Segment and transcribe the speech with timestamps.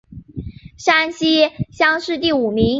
[0.79, 2.69] 山西乡试第五名。